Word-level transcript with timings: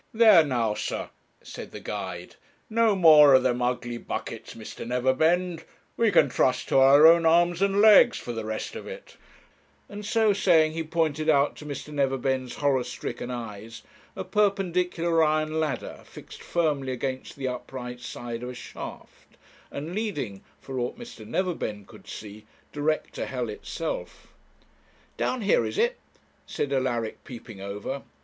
'There 0.15 0.43
now, 0.43 0.73
sir,' 0.73 1.11
said 1.43 1.69
the 1.69 1.79
guide; 1.79 2.35
'no 2.71 2.95
more 2.95 3.35
of 3.35 3.43
them 3.43 3.61
ugly 3.61 3.99
buckets, 3.99 4.55
Mr. 4.55 4.83
Neverbend; 4.83 5.63
we 5.95 6.11
can 6.11 6.27
trust 6.27 6.67
to 6.69 6.79
our 6.79 7.05
own 7.05 7.23
arms 7.23 7.61
and 7.61 7.81
legs 7.81 8.17
for 8.17 8.31
the 8.33 8.43
rest 8.43 8.75
of 8.75 8.87
it, 8.87 9.15
and 9.87 10.03
so 10.03 10.33
saying, 10.33 10.71
he 10.71 10.81
pointed 10.81 11.29
out 11.29 11.55
to 11.55 11.67
Mr. 11.67 11.93
Neverbend's 11.93 12.55
horror 12.55 12.83
stricken 12.83 13.29
eyes 13.29 13.83
a 14.15 14.23
perpendicular 14.23 15.23
iron 15.23 15.59
ladder 15.59 16.01
fixed 16.03 16.41
firmly 16.41 16.91
against 16.93 17.35
the 17.35 17.47
upright 17.47 17.99
side 17.99 18.41
of 18.41 18.49
a 18.49 18.55
shaft, 18.55 19.37
and 19.69 19.93
leading 19.93 20.41
for 20.59 20.79
aught 20.79 20.97
Mr. 20.97 21.27
Neverbend 21.27 21.85
could 21.85 22.07
see 22.07 22.47
direct 22.73 23.13
to 23.13 23.27
hell 23.27 23.49
itself. 23.49 24.33
'Down 25.17 25.41
here, 25.41 25.63
is 25.63 25.77
it?' 25.77 25.99
said 26.47 26.73
Alaric 26.73 27.23
peeping 27.23 27.61
over. 27.61 28.01